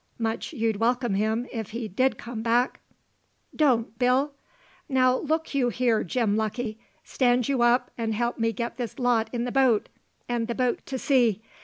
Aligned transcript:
Much 0.17 0.51
you'd 0.51 0.77
welcome 0.77 1.13
him, 1.13 1.47
if 1.51 1.69
he 1.69 1.87
did 1.87 2.17
come 2.17 2.41
back!" 2.41 2.79
"Don't, 3.55 3.99
Bill!" 3.99 4.33
"Now, 4.89 5.17
look 5.19 5.53
you 5.53 5.69
here, 5.69 6.03
Jim 6.03 6.35
Lucky! 6.35 6.79
Stand 7.03 7.47
you 7.47 7.61
up, 7.61 7.91
and 7.99 8.15
help 8.15 8.39
me 8.39 8.51
get 8.51 8.77
this 8.77 8.97
lot 8.97 9.29
in 9.31 9.43
the 9.43 9.51
boat, 9.51 9.89
and 10.27 10.47
the 10.47 10.55
boat 10.55 10.83
to 10.87 10.97
sea. 10.97 11.43